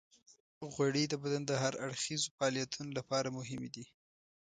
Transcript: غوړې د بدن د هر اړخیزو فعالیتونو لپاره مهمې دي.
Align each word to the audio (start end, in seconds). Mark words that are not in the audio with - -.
غوړې 0.73 1.03
د 1.09 1.13
بدن 1.23 1.41
د 1.47 1.51
هر 1.61 1.73
اړخیزو 1.85 2.33
فعالیتونو 2.35 2.89
لپاره 2.99 3.35
مهمې 3.37 3.69
دي. 3.75 3.85